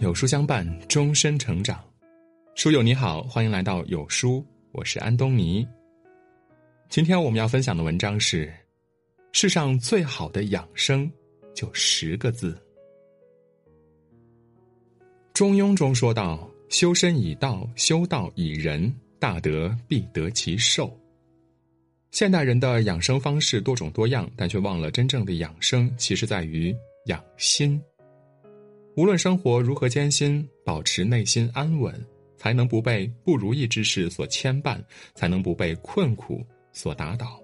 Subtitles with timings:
[0.00, 1.84] 有书相伴，终身成长。
[2.54, 5.66] 书友你好，欢迎来到有书，我是安东尼。
[6.88, 8.52] 今天我们要分享的文章是：
[9.32, 11.10] 世上最好的养生，
[11.52, 12.56] 就十个字。
[15.34, 20.96] 中庸中说道：“修身以道，修道以仁，大德必得其寿。”
[22.12, 26.72] 现代人的养生方式多种多样，但却忘了真正的养生其实在于
[27.06, 27.82] 养心。
[28.98, 31.94] 无论生活如何艰辛，保持内心安稳，
[32.36, 34.82] 才能不被不如意之事所牵绊，
[35.14, 37.40] 才能不被困苦所打倒。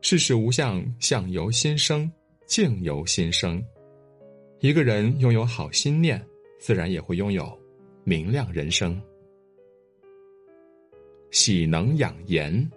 [0.00, 2.10] 世事无相，相由心生，
[2.44, 3.64] 境由心生。
[4.58, 6.20] 一个人拥有好心念，
[6.58, 7.56] 自然也会拥有
[8.02, 9.00] 明亮人生。
[11.30, 12.68] 喜能养颜。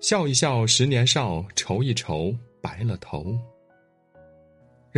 [0.00, 3.38] 笑一笑，十年少；愁一愁，白了头。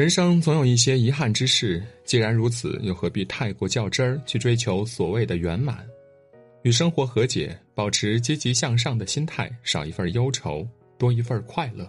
[0.01, 5.87] 人生总有一些遗憾之事，既然如此，又何必太过较真儿去追求所谓的圆满？
[6.63, 10.67] 与生活和解，保持积极向上的心态，少一份忧愁，
[10.97, 11.87] 多一份快乐。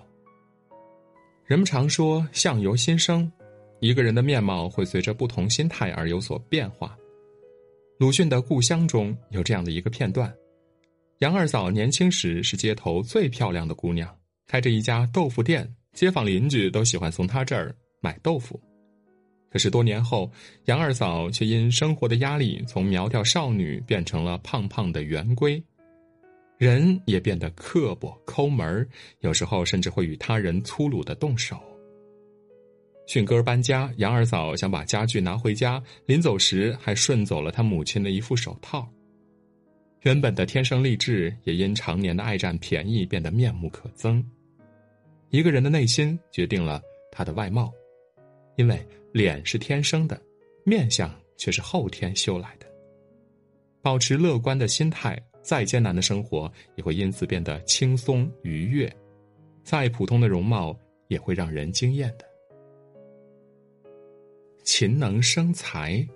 [1.46, 3.32] 人们常说“相由心生”，
[3.80, 6.94] 一个人的面貌会随着不同心态而有所变化。
[7.98, 10.30] 鲁迅的《故乡》中有这样的一个片段。
[11.20, 14.14] 杨二嫂年轻时是街头最漂亮的姑娘，
[14.48, 18.60] 开着一家豆腐店，街坊邻居都喜欢从她这儿买豆腐。
[19.50, 20.32] 可是多年后，
[20.66, 25.62] 杨二嫂却因生活的压力，从苗条少女变成了胖胖的圆规，
[26.58, 28.88] 人也变得刻薄抠门
[29.20, 31.58] 有时候甚至会与他人粗鲁的动手。
[33.08, 38.88] 迅哥搬家，杨二嫂想把家具拿回家，临走时还顺走了他母亲的一副手套。
[40.04, 44.24] 原本的天生丽质，也因常年的爱占便宜变得面目可憎。
[45.30, 47.70] 一个人的内心决定了他的外貌，
[48.56, 50.22] 因为脸是天生的，
[50.64, 52.66] 面相却是后天修来的。
[53.82, 58.94] 保持乐观的心态，再艰难的生活也会因此变得轻松愉悦，
[59.64, 60.78] 再普通的容貌
[61.08, 62.26] 也会让人惊艳的。
[64.64, 66.08] 勤能生财。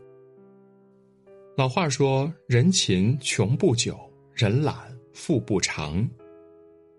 [1.58, 3.98] 老话说：“人勤穷不久，
[4.34, 4.76] 人懒
[5.14, 6.08] 富不长。”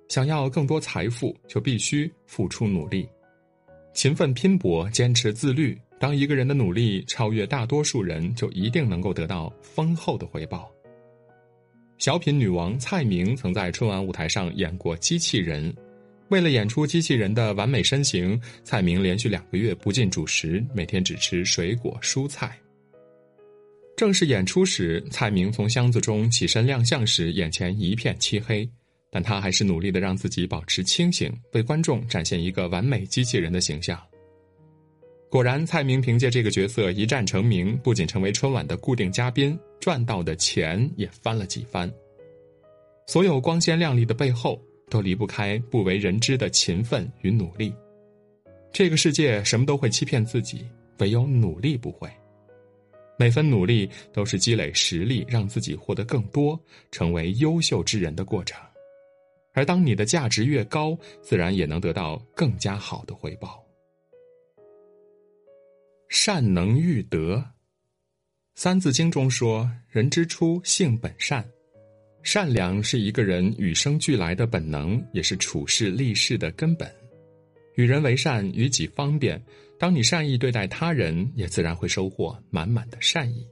[0.08, 3.08] 想要更多财富，就必须付出努力，
[3.96, 5.74] 勤奋拼搏，坚持自律。
[5.98, 10.70] 当一个人的努力超越大多数人，就一定能够得到丰厚的回报。
[11.96, 15.74] 小品女王蔡明曾在春晚舞台上演过机器人，
[16.28, 22.54] 为了演出机器人的完美身形，蔡明连续两个月不进主食，每天只吃水果蔬菜。
[23.96, 28.68] 正式演出时，蔡明从箱子中起身亮相时，眼前一片漆黑，
[29.16, 33.98] 但他还是努力的让自己保持清醒，为观众展现一个完美机器人的形象。
[35.30, 41.90] 果然，蔡明凭借这个角色一战成名，不仅成为春晚的固定嘉宾，赚到的钱也翻了几番。
[43.06, 44.60] 所有光鲜亮丽的背后，
[44.90, 47.72] 都离不开不为人知的勤奋与努力。
[48.70, 50.66] 这个世界什么都会欺骗自己，
[50.98, 52.06] 唯有努力不会。
[53.18, 56.60] 每分努力都是积累实力，让自己获得更多，
[56.90, 58.60] 成为优秀之人的过程。
[59.56, 63.64] 而当你的价值越高，自然也能得到更加好的回报。
[66.10, 67.36] 善能育德，
[68.54, 71.42] 《三字经》中说：“人之初，性本善。”
[72.22, 76.92] 善良是一个人与生俱来的本能，也是处事立事的根本。
[77.76, 79.42] 与人为善，与己方便。
[79.78, 83.46] 当你善意对待他人，也自然会收获满满的善意。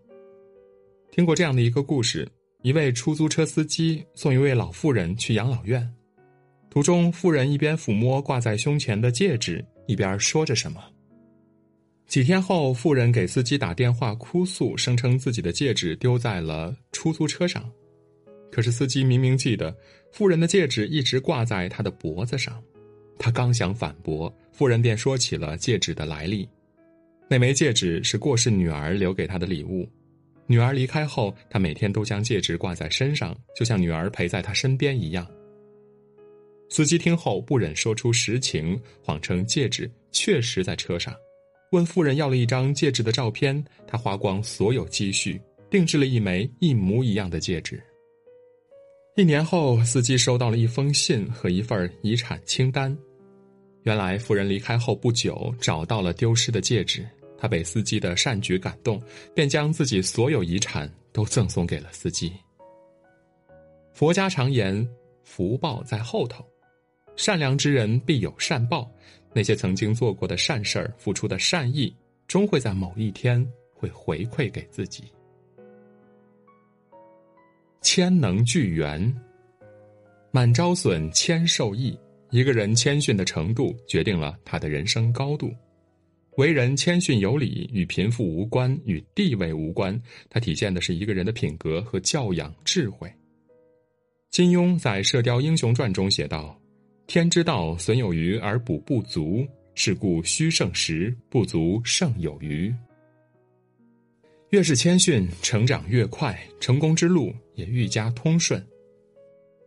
[1.11, 2.29] 听过这样的一个故事：
[2.65, 5.87] 一位出租车司机送一位老妇人去养老院，
[6.71, 10.83] 途中妇人一边抚摸挂在胸前的戒指，一边说着什么。
[12.07, 17.71] 几天后，妇人给司机打电话哭诉，声称自己的戒指丢在了出租车上。
[18.51, 19.77] 可是司机明明记得，
[20.11, 22.59] 妇人的戒指一直挂在他的脖子上。
[23.19, 26.49] 他刚想反驳，妇人便说起了戒指的来历。
[27.29, 29.87] 那枚戒指是过世女儿留给他的礼物。
[30.47, 35.27] 女儿离开后，他每天都将戒指挂在身上，就像女儿陪在他身边一样。
[36.69, 41.15] 司机听后不忍说出实情，谎称戒指确实在车上，
[41.73, 43.65] 问妇人要了一张戒指的照片。
[43.87, 47.83] 他花光所有积蓄，定制了一枚一模一样的戒指。
[49.17, 52.97] 一年后，司机收到了一封信和一份遗产清单。
[53.85, 57.07] 原来，夫人离开后不久，找到了丢失的戒指。
[57.37, 59.03] 他被司机的善举感动，
[59.35, 62.33] 便将自己所有遗产都赠送给了司机。
[63.93, 64.87] 佛家常言
[65.23, 66.45] ：“福报在后头，
[67.17, 68.91] 善良之人必有善报。”
[69.37, 71.93] 那些曾经做过的善事儿、付出的善意，
[72.29, 75.05] 终会在某一天会回馈给自己。
[77.83, 79.13] 谦能聚缘，
[80.31, 81.99] 满招损，谦受益。
[82.31, 85.53] 一个人谦逊的程度，决定了他的人生高度。
[86.37, 93.13] 为人谦逊有礼，与贫富无关，与地位无关，它体现的是一个人的品格和教养智慧。
[94.31, 96.61] 金庸在《射雕英雄传》中写道
[97.07, 99.47] ：“天之道，损有余而补不足，
[99.77, 102.75] 是故虚胜实，不足胜有余。”
[104.51, 108.61] 越是谦逊，成长越快，成功之路也愈加通顺。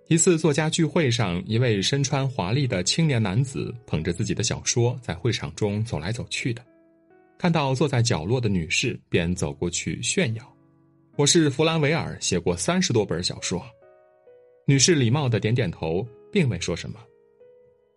[0.09, 6.65] 一次作家聚会上，一位身穿华丽的青年男子捧着自己的小说在会场中走来走去的，
[7.38, 10.56] 看到坐在角落的女士，便走过去炫耀
[11.18, 13.62] ：“我是弗兰维尔，写过三十多本小说。”
[14.65, 16.98] 女士礼貌的点点头，并未说什么。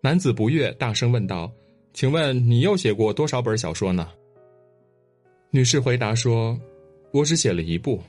[0.03, 1.49] 男子不悦，大声问道
[1.95, 4.11] ：“请问你又写过多少本小说呢？”
[5.53, 6.59] 女士回答说
[7.15, 8.03] ：“我只写了一部。”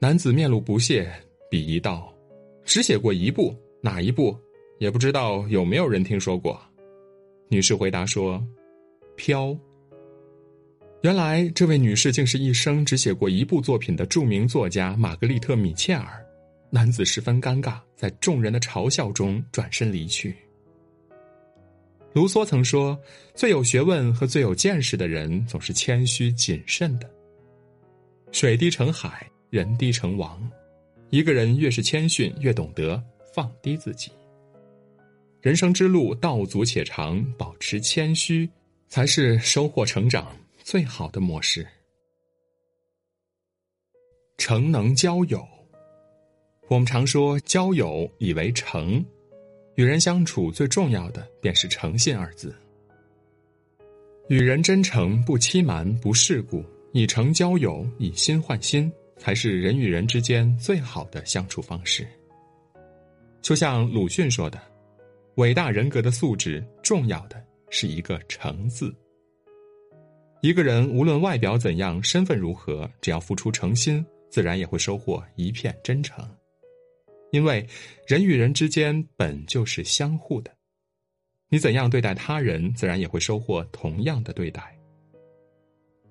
[0.00, 1.06] 男子面露不屑，
[1.50, 2.10] 鄙夷道。
[2.68, 4.36] 只写过一部，哪一部？
[4.78, 6.60] 也不知道有没有人听说过。
[7.48, 8.46] 女士回答说
[9.16, 9.56] ：“飘。”
[11.00, 16.22] 原来这位女士竟是一生只写过一部作品的著名作家玛格丽特·米切尔。
[16.68, 20.36] 男子十分尴尬，在众人的嘲笑中转身离去。
[22.12, 22.98] 卢梭曾说
[23.34, 27.08] ：“最有学问和最有见识的人，总是谦虚谨慎的。
[28.30, 30.38] 水滴成海，人滴成王。”
[31.10, 33.02] 一个人越是谦逊，越懂得
[33.34, 34.10] 放低自己。
[35.40, 38.48] 人生之路道阻且长，保持谦虚，
[38.88, 41.66] 才是收获成长最好的模式。
[44.36, 45.46] 诚能交友，
[46.68, 49.04] 我们常说交友以为诚，
[49.76, 52.54] 与人相处最重要的便是诚信二字。
[54.28, 56.62] 与人真诚，不欺瞒，不世故，
[56.92, 58.92] 以诚交友，以心换心。
[59.18, 62.06] 才是人与人之间最好的相处方式。
[63.42, 64.60] 就像鲁迅说的
[65.36, 68.94] ：“伟大人格的素质，重要的是一个诚字。”
[70.40, 76.24] 一个人无论外表怎样，身份如何，只要付出诚心，自然也会收获一片真诚。
[77.32, 77.66] 因为
[78.06, 80.50] 人与人之间本就是相互的，
[81.48, 84.77] 你怎样对待他人，自然也会收获同样的对待。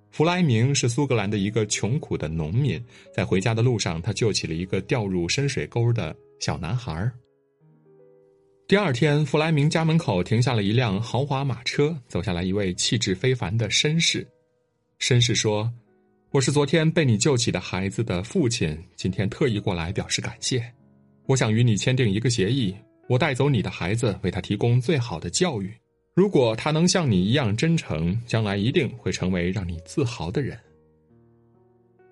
[0.10, 2.84] 弗莱明是苏格兰的一个穷苦的农民，
[3.14, 7.12] 在回家的路上，他救起了一个掉入深水沟的小男孩。
[8.68, 14.28] 第二天，弗莱明家门口停下了一辆豪华马车，走下来一位气质非凡的绅士。
[15.00, 15.72] 绅士说
[16.32, 20.62] ：“我是昨天被你救起的孩子的父亲，今天特意过来表示感谢。
[21.28, 22.76] 我想与你签订一个协议，
[23.08, 25.72] 我带走你的孩子，为他提供最好的教育。”
[26.18, 30.58] 如果他能像你一样真诚，将来一定会成为让你自豪的人。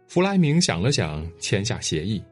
[0.07, 2.23] 弗莱明想了想，签下协议。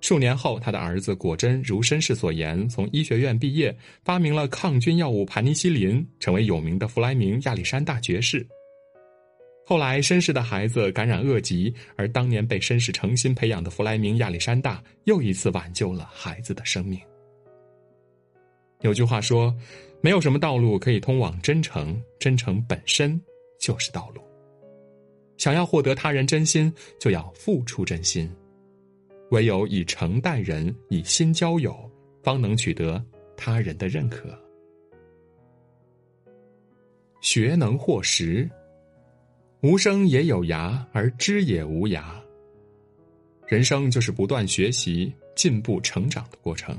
[0.00, 8.46] 数年后，他的儿子果真如绅士所言，从医学院毕业，发明了抗菌药物盘尼西林，成为有名的弗莱明亚历山大爵士。
[9.66, 16.98] 后来，绅士的孩子感染恶疾，而当年被绅士诚心培养的弗莱明亚历山大，又一次挽救了孩子的生命。
[18.80, 19.54] 有句话说。
[20.04, 23.18] 没有什么道路可以通往真诚，真诚本身
[23.58, 24.20] 就是道路。
[25.38, 26.70] 想要获得他人真心，
[27.00, 28.30] 就要付出真心。
[29.30, 31.90] 唯有以诚待人，以心交友，
[32.22, 33.02] 方能取得
[33.34, 34.38] 他人的认可。
[37.22, 38.46] 学能获识，
[39.62, 42.04] 无声也有涯，而知也无涯。
[43.46, 46.76] 人生就是不断学习、进步、成长的过程。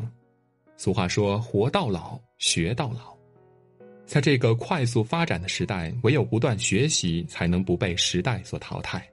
[0.78, 3.15] 俗话说：“活到老，学到老。”
[4.06, 9.06] 在这个快速发展的时代，唯有不断学习，才能不被时代所淘汰。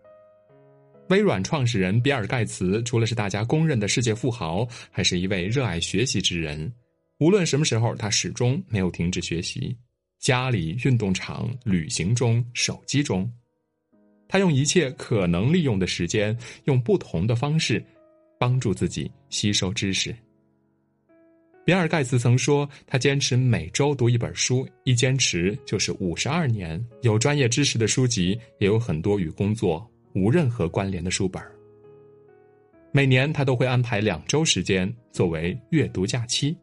[1.08, 6.72] 微软创始人比尔·盖茨，除了是大家公认的世界富豪，还是一位热爱学习之人。
[7.18, 9.76] 无论什么时候，他始终没有停止学习。
[10.18, 13.28] 家里、运动场、旅行中、手机中，
[14.28, 17.84] 他用一切可能利用的时间，用不同的方式，
[18.38, 20.14] 帮助自己吸收知识。
[21.64, 26.84] 比尔·盖茨曾说：“他坚持每周读一本书，一坚持就是五十二年。
[27.02, 31.40] 有专业知识的书籍，也有很多与工作无任何关联的书本。
[32.90, 36.56] 每年他都会安排两周时间作为阅读假期。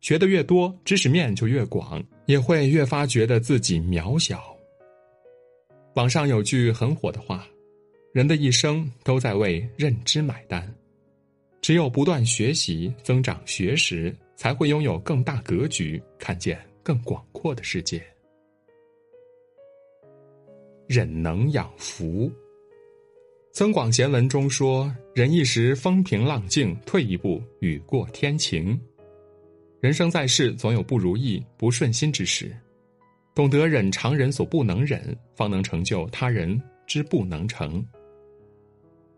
[0.00, 4.42] 学的越多，知识面就越广，也会越发觉得自己渺小。”
[5.94, 7.46] 网上有句很火的话
[8.14, 10.74] ：“人的一生都在为认知买单。”
[11.64, 18.04] 只有不断学习、增长学识，才会拥有更大格局，看见更广阔的世界。
[20.86, 22.28] 忍能养福。
[23.50, 28.78] 《增广贤文》中说：“忍一时风平浪静，退一步雨过天晴。”
[29.80, 32.54] 人生在世，总有不如意、不顺心之时，
[33.34, 37.82] 懂得忍常人所不能忍，方能成就他人之不能成。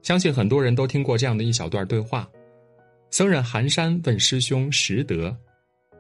[0.01, 2.31] 相信很多人都听过这样的一小段对话：
[3.11, 5.37] 僧人寒山问师兄拾得。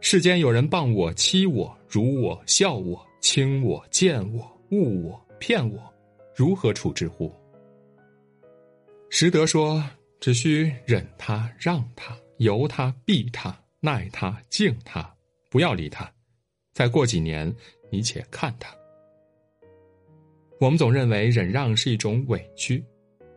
[0.01, 5.93] 世间有人谤我、欺我、辱我、笑我、轻我、贱我、误我、骗我，
[6.35, 7.33] 如何处置乎？
[9.09, 9.83] 实德说
[10.21, 15.11] ：“只需忍他、让他、由他、避他、耐他、敬他，
[15.51, 16.11] 不要理他。
[16.75, 17.53] 再过几年，
[17.91, 18.75] 你且看他。”
[20.61, 22.85] 我们总认为忍让是一种委屈，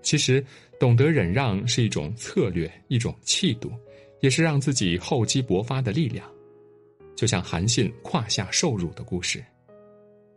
[0.09, 0.43] 其实
[0.79, 3.71] 懂得忍让是一种策略、一种气度，
[4.21, 6.27] 也是让自己厚积薄发的力量。
[7.15, 9.45] 就像韩信胯下受辱的故事，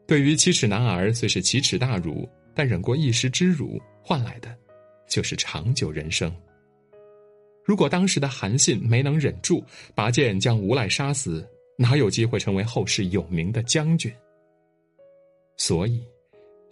[0.07, 4.55] 对于七尺男儿虽是奇耻大辱，但忍过一时之辱，换来的
[5.09, 6.31] 就是长久人生。
[7.65, 9.65] 如果当时的韩信没能忍住，
[9.95, 11.49] 拔剑将无赖杀死，
[11.79, 14.13] 哪有机会成为后世有名的将军？
[15.57, 16.05] 所以，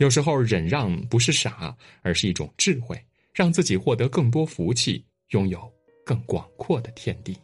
[0.00, 2.98] 有时候忍让不是傻，而是一种智慧，
[3.34, 5.70] 让自己获得更多福气，拥有
[6.06, 7.36] 更广阔的天地。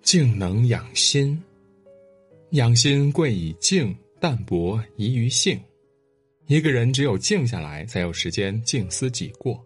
[0.00, 1.38] 静能养心，
[2.52, 5.60] 养心贵以静，淡泊宜于性。
[6.46, 9.62] 一个人只有静下来，才有时间静思己过。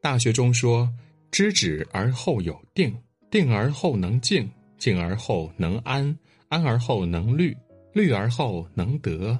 [0.00, 0.92] 大学中说
[1.30, 2.92] ：“知止而后有定，
[3.30, 6.18] 定而后能静，静而后能安，
[6.48, 7.56] 安而后能虑，
[7.98, 9.38] 虑而后能得。”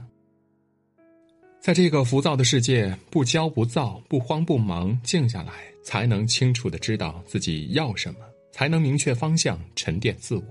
[1.62, 8.20] 在这个浮躁的世界，不骄不躁，不慌不忙，静下来，才能清楚的知道自己要什么。
[8.50, 10.42] 才能明确方向，沉淀自我。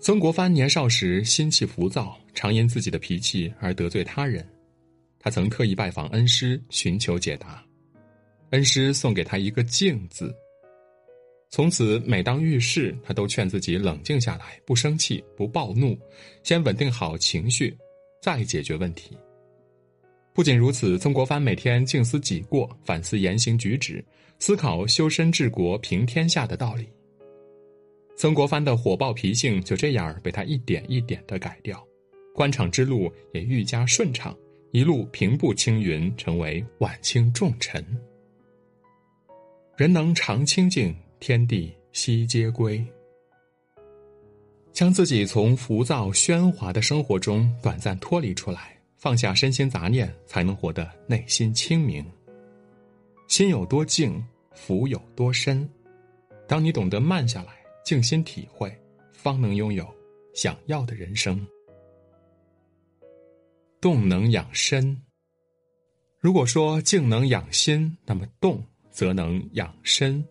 [0.00, 4.44] 曾国藩年少时心气浮躁，常因自己的脾气而得罪他人。
[5.20, 7.62] 他曾特意拜访恩师，寻求解答。
[8.50, 10.34] 恩师送给他一个“静”字。
[11.54, 15.96] 从此，每当遇事，他都劝自己冷静下来，不生气，不暴怒，
[16.42, 17.78] 先稳定好情绪，
[18.20, 19.16] 再解决问题。
[20.34, 24.04] 不仅如此，曾国藩每天静思己过，反思言行举止。
[24.40, 26.88] 思考修身治国平天下的道理。
[28.16, 31.80] 曾国藩的火爆脾性就这样被他一点一点的改掉，
[32.34, 34.36] 官场之路也愈加顺畅，
[34.72, 37.80] 一路平步青云，成为晚清重臣。
[39.76, 40.92] 人能常清静，
[41.26, 42.84] 天地悉皆归。
[44.72, 52.04] 将自己从浮躁喧哗的生活中短暂脱离出来，放下身心杂念，才能活得内心清明。
[53.26, 54.22] 心有多静。
[54.52, 55.66] 福有多深？
[56.46, 57.54] 当你懂得慢下来，
[57.86, 58.70] 静心体会，
[59.10, 59.88] 方能拥有
[60.34, 61.44] 想要的人生。
[63.80, 64.94] 动能养身。
[66.20, 70.22] 如果说静能养心，那么动则能养身。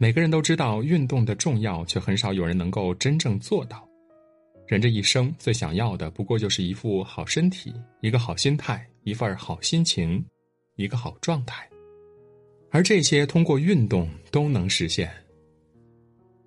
[0.00, 3.84] 每个人都知道运动的重要，却很少有人能够真正做到。
[4.68, 10.24] 人这一生最想要的，不过就是一副好身体、一个好心态、一份好心情、
[10.76, 11.68] 一个好状态。
[12.70, 15.10] 而这些通过运动都能实现。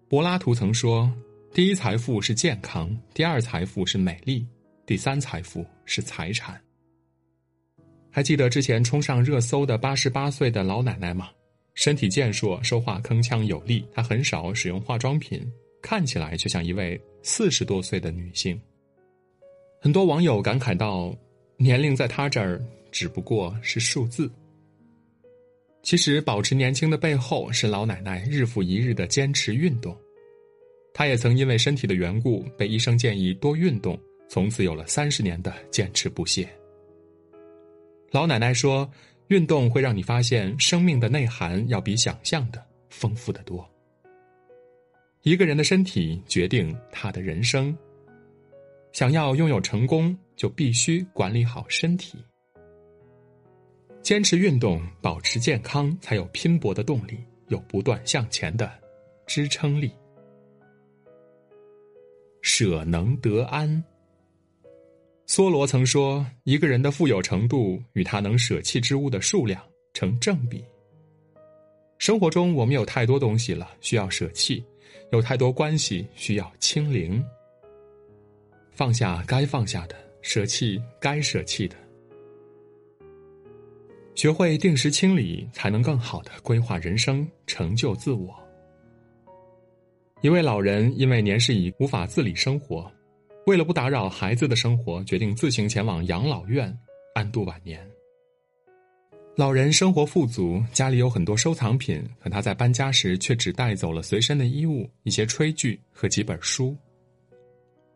[0.08, 1.12] 柏拉图曾说
[1.54, 4.48] ：“第一财富是健康，第二财富是美丽，
[4.86, 6.58] 第三财富是财产。”
[8.10, 11.30] 还记得之前冲上热搜的八十八岁的老奶奶吗？
[11.82, 15.42] 身体健硕，说话铿锵有力，她很少使用化妆品，
[15.82, 18.62] 看起来就像一位四十多岁的女性。
[19.82, 21.12] 很多网友感慨道
[21.58, 24.32] ：“年龄在她这儿只不过是数字。”
[25.82, 29.98] 其实，保持年轻的背后是老奶奶日复一日的坚持运动。
[30.94, 36.48] 她也曾因为身体的缘故被医生建议多运动，从此有了三十年的坚持不懈。
[38.12, 38.88] 老奶奶说
[39.32, 43.66] ：“运动会让你发现生命的内涵要比想象的丰富的多。”
[45.24, 47.76] 一个人的身体决定他的人生。
[48.92, 52.18] 想要拥有成功，就必须管理好身体。
[54.02, 58.70] 坚持运动，保持健康，才有拼搏的动力，有不断向前的
[59.26, 59.94] 支撑力。
[62.42, 63.82] 舍能得安。
[65.32, 70.62] 梭罗曾说：“一个人的富有程度与他能舍弃之物的数量成正比。”
[72.00, 74.62] 生活中，我们有太多东西了，需要舍弃；
[75.14, 77.24] 有太多关系需要清零。
[78.72, 81.78] 放下该放下的，舍弃该舍弃的。
[84.16, 88.38] 学会定时清理，才能更好的规划人生，成就自我。
[90.20, 92.92] 一位老人因为年事已无法自理生活，
[93.48, 96.76] 为了不打扰孩子的生活，决定自行前往养老院
[97.16, 97.86] 安度晚年。
[99.36, 106.78] 老人生活富足，家里有很多收藏品，可他在搬家时却只带走了随身的衣物、一些炊具和几本书。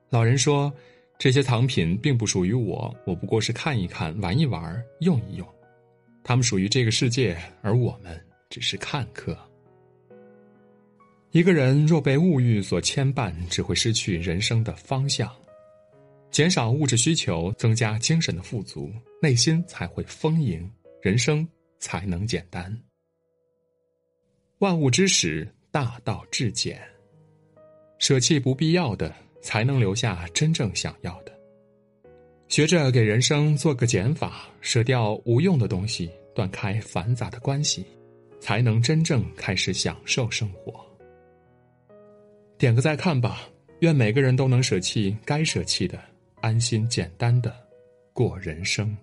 [0.09, 0.73] 老人说
[1.19, 5.47] ：“这些藏品并不属于我，我不过是看一看、玩一玩、用一用。
[6.23, 9.37] 他们属于这个世界，而我们只是看客。”
[11.35, 15.29] 一个人若被物欲所牵绊，只会失去人生的方向。
[16.31, 18.89] 减少物质需求，增加精神的富足，
[19.21, 21.45] 内心才会丰盈，人生
[21.77, 22.73] 才能简单。
[24.59, 26.81] 万物之始，大道至简。
[27.99, 31.37] 舍弃不必要的，才能留下真正想要的。
[32.47, 37.85] 学着给人生做个减法，舍掉无用的东西，断开繁杂的关系，
[38.39, 40.84] 才能真正开始享受生活。
[42.57, 43.41] 点个再看吧，
[43.79, 45.99] 愿每个人都能舍弃该舍弃的，
[46.41, 47.53] 安心简单的
[48.13, 48.95] 过人生。